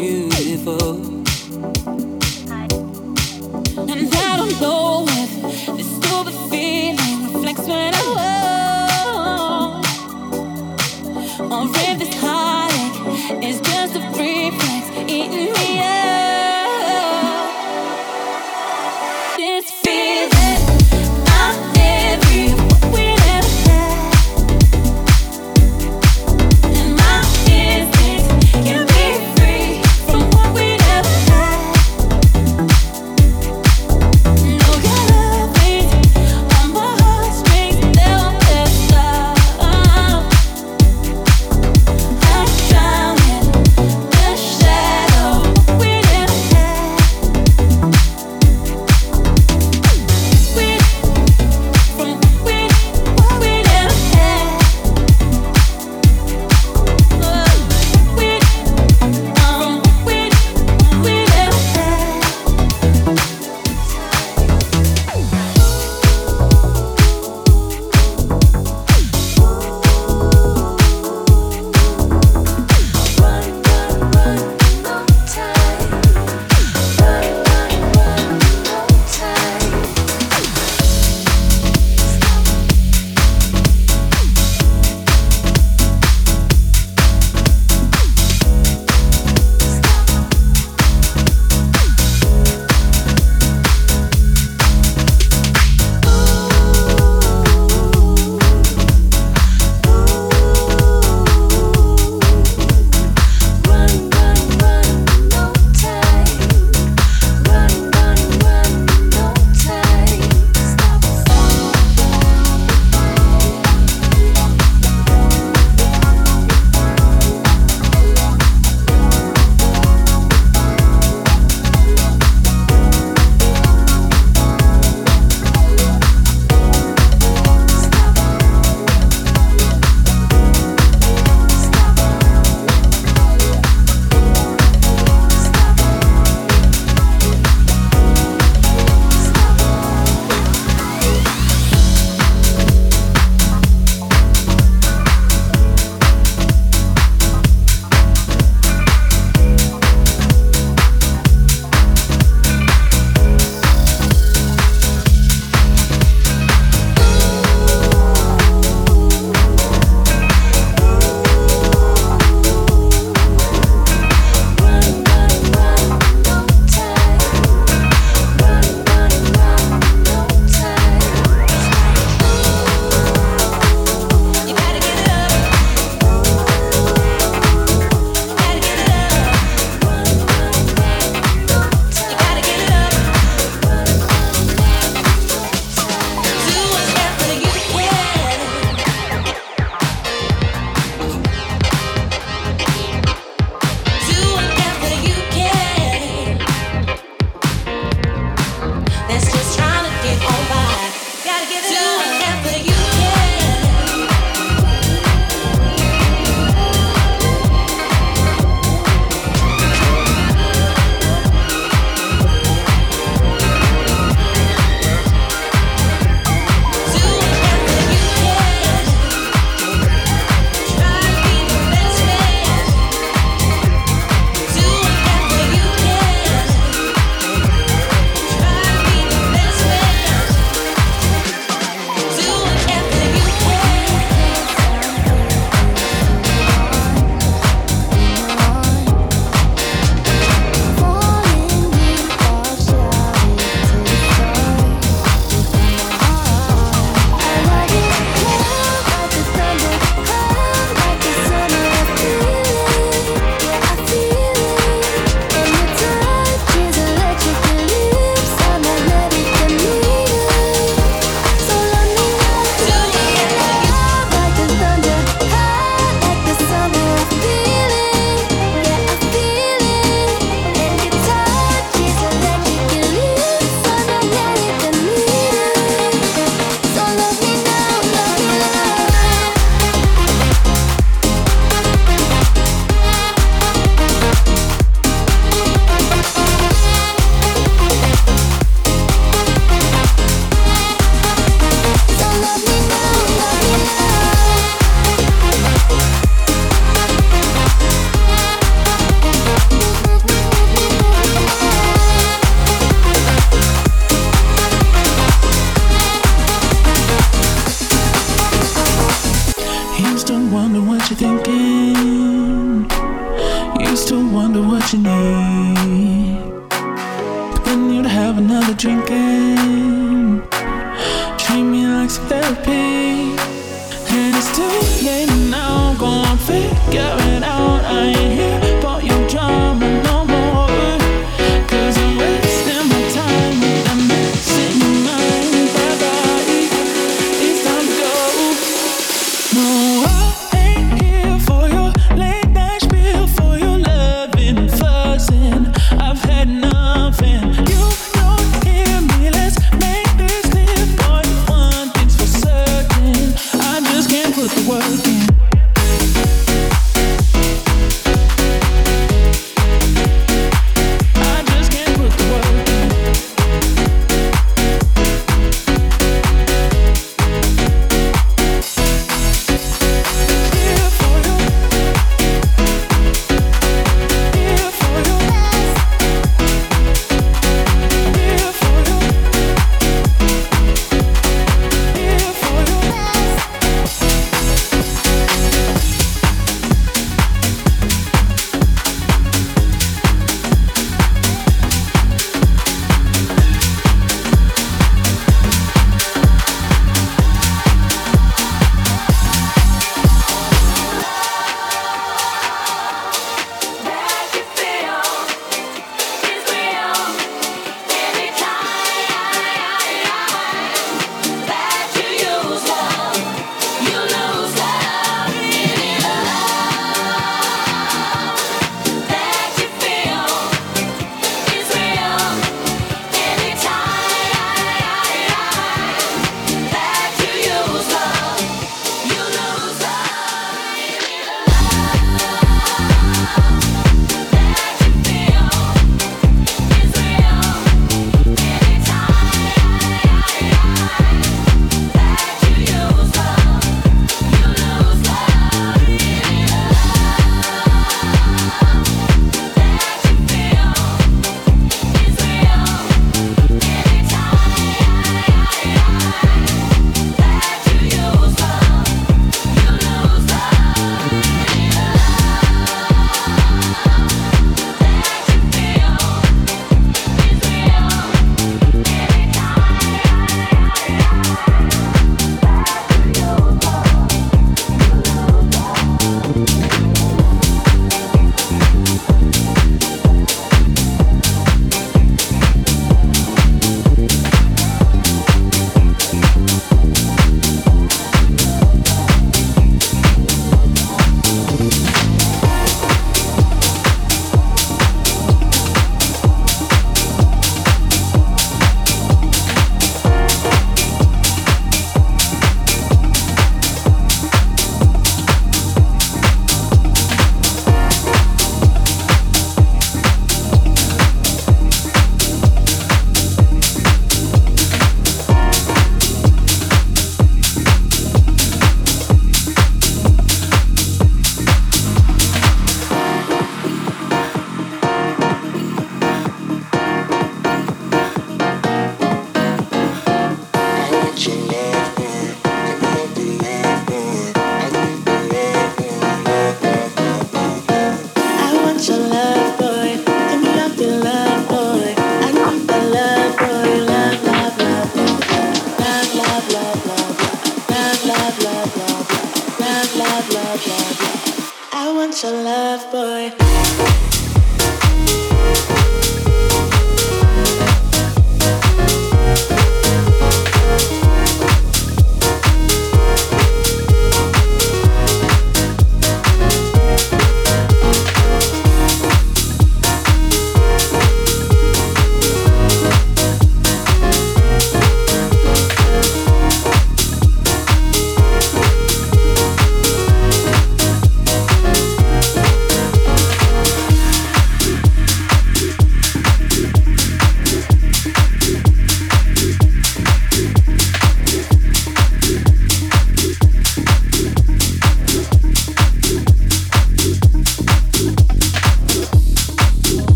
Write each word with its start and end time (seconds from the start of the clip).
Beautiful. 0.00 1.15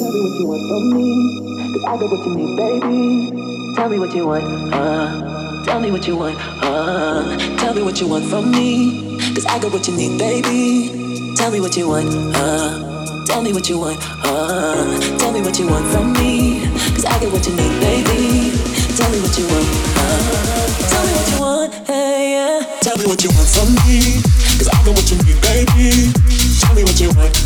Tell 0.00 0.10
me 0.10 0.20
what 0.22 0.40
you 0.40 0.46
want 0.48 0.64
from 0.64 0.96
me. 0.96 1.84
I 1.84 1.98
got 2.00 2.10
what 2.10 2.24
you 2.24 2.34
need, 2.34 2.56
baby. 2.56 3.76
Tell 3.76 3.90
me 3.90 3.98
what 3.98 4.14
you 4.14 4.26
want, 4.26 4.72
uh. 4.72 5.62
Tell 5.66 5.78
me 5.78 5.90
what 5.90 6.08
you 6.08 6.16
want, 6.16 6.38
uh. 6.64 7.36
Tell 7.58 7.74
me 7.74 7.82
what 7.82 8.00
you 8.00 8.08
want 8.08 8.24
from 8.24 8.50
me. 8.50 9.20
Cause 9.34 9.44
I 9.44 9.58
got 9.60 9.70
what 9.70 9.86
you 9.86 9.94
need, 9.94 10.18
baby. 10.18 11.36
Tell 11.36 11.50
me 11.50 11.60
what 11.60 11.76
you 11.76 11.86
want, 11.86 12.08
uh. 12.34 13.26
Tell 13.26 13.42
me 13.42 13.52
what 13.52 13.68
you 13.68 13.78
want, 13.78 14.00
uh. 14.24 15.18
Tell 15.18 15.32
me 15.32 15.42
what 15.42 15.58
you 15.58 15.68
want 15.68 15.84
from 15.92 16.14
me. 16.14 16.64
Cause 16.96 17.04
I 17.04 17.20
got 17.20 17.30
what 17.30 17.44
you 17.44 17.52
need, 17.52 17.80
baby. 17.84 18.56
Tell 18.96 19.10
me 19.12 19.20
what 19.20 19.36
you 19.36 19.44
want, 19.52 19.68
uh. 20.00 20.64
Tell 20.88 21.04
me 21.04 21.12
what 21.12 21.28
you 21.28 21.40
want, 21.44 21.74
hey, 21.86 22.40
yeah. 22.40 22.80
Tell 22.80 22.96
me 22.96 23.04
what 23.04 23.22
you 23.22 23.28
want 23.36 23.48
from 23.52 23.68
me. 23.84 24.16
Cause 24.56 24.68
I 24.72 24.80
got 24.80 24.96
what 24.96 25.10
you 25.12 25.20
need, 25.28 25.36
baby. 25.44 26.08
Tell 26.56 26.72
me 26.72 26.84
what 26.88 26.98
you 26.98 27.12
want, 27.12 27.36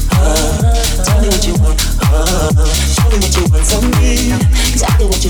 Tell 1.04 1.20
me 1.20 1.28
what 1.28 1.44
you 1.46 1.54
want. 1.60 1.78
Tell 2.94 3.10
me 3.10 3.18
what 3.18 3.34
you 3.36 3.44
want. 3.50 3.64
Tell 3.66 3.82
me 3.82 3.98
what 5.08 5.24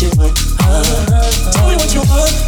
you 0.00 0.10
want. 0.16 0.36
Tell 1.52 1.68
me 1.68 1.76
what 1.76 1.94
you 1.94 2.00
want. 2.02 2.40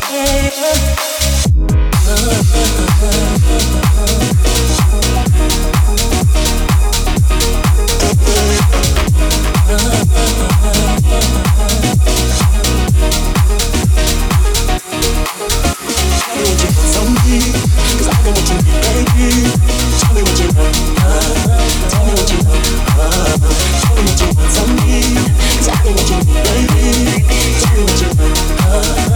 love. 28.72 29.11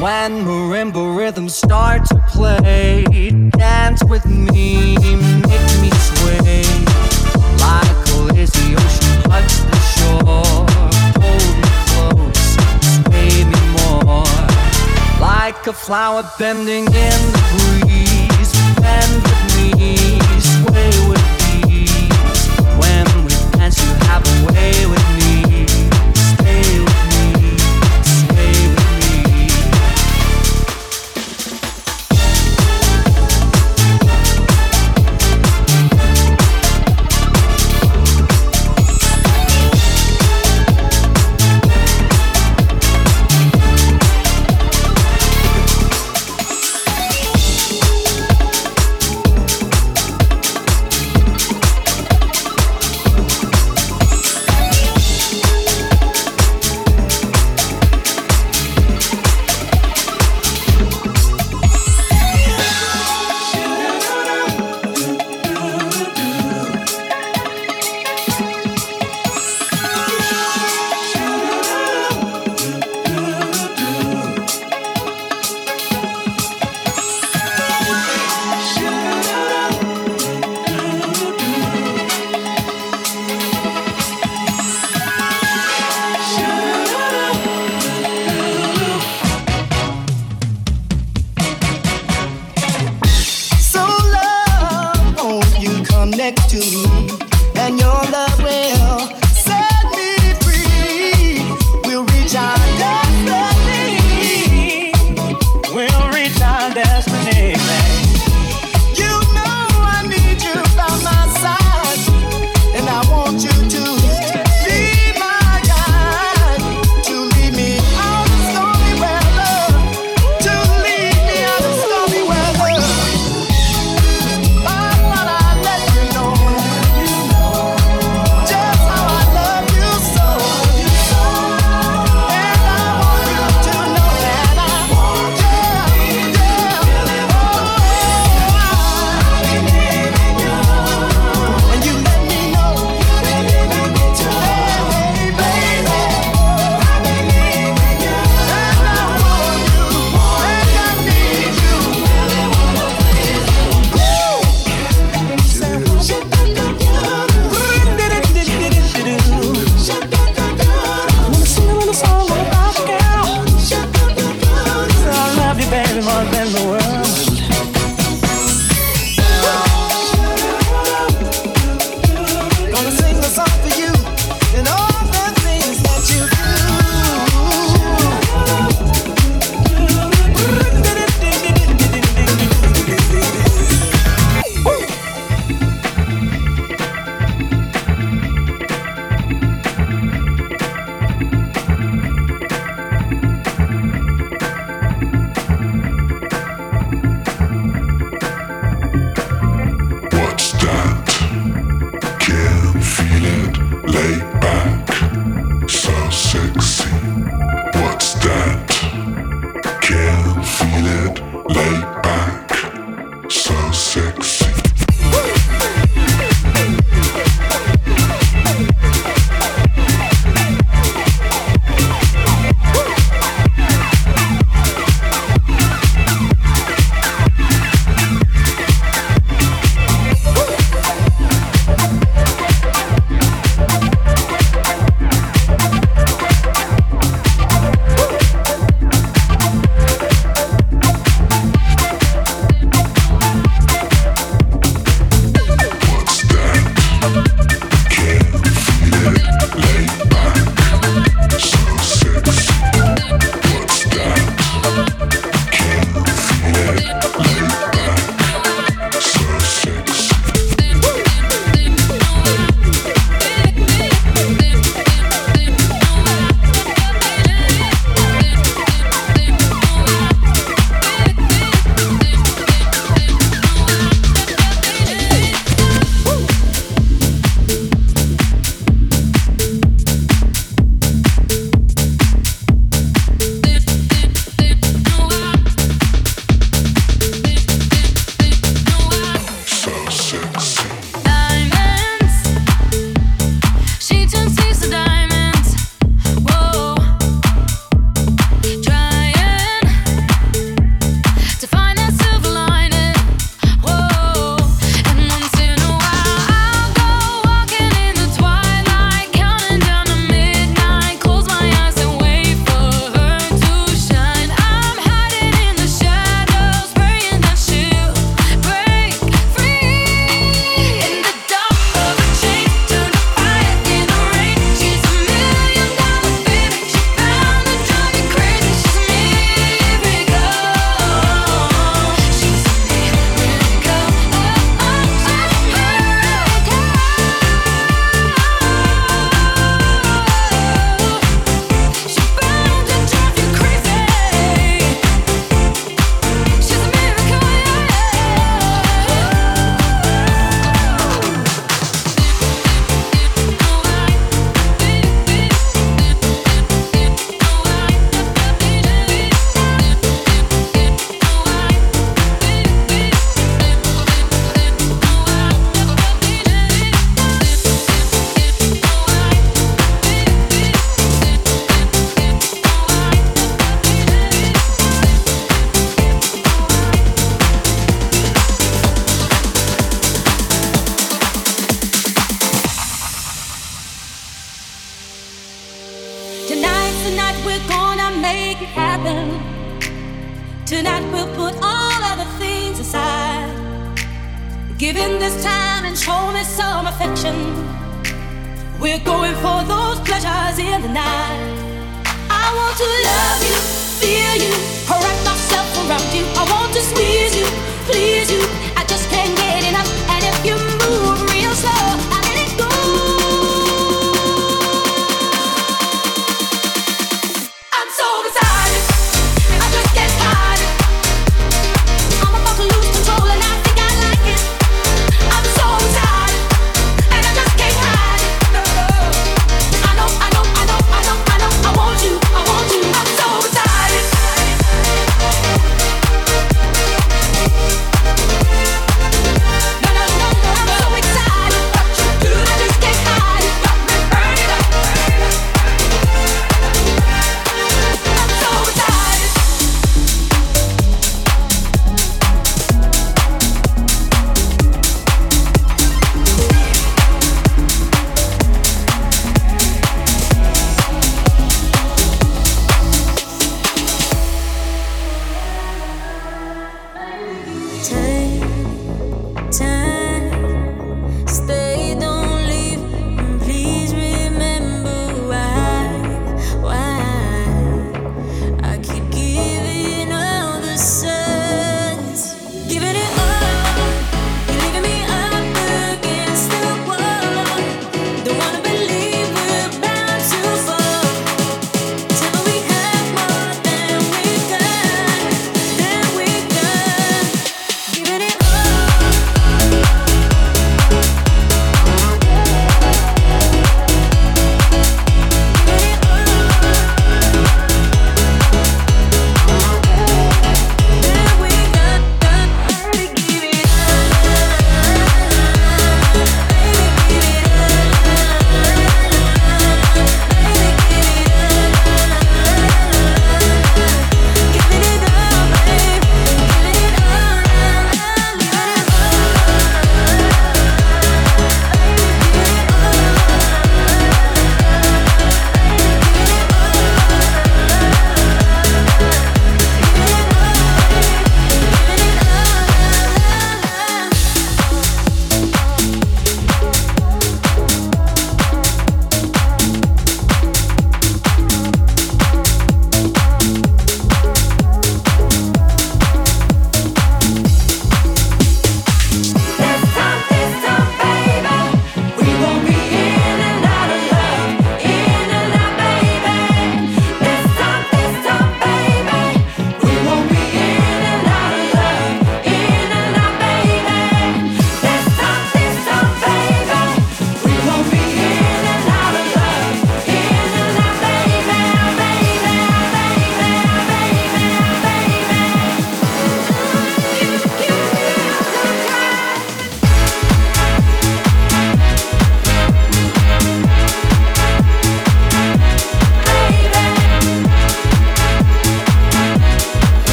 When 0.00 0.44
marimba 0.44 1.16
rhythms 1.18 1.56
start 1.56 2.04
to 2.06 2.22
play, 2.28 3.04
dance 3.50 4.04
with 4.04 4.24
me, 4.26 4.94
make 4.94 5.70
me 5.82 5.90
sway. 5.90 6.62
Like 7.58 8.06
a 8.06 8.18
lazy 8.32 8.76
ocean 8.76 9.18
hugs 9.28 9.64
the 9.64 9.78
shore, 9.94 10.66
hold 11.18 11.50
me 11.58 11.70
close, 11.90 12.46
sway 12.94 13.42
me 13.42 13.60
more. 13.74 14.24
Like 15.20 15.66
a 15.66 15.72
flower 15.72 16.22
bending 16.38 16.84
in 16.84 17.20
the 17.34 17.42
breeze, 17.50 18.52
bend 18.80 19.22
with 19.24 19.47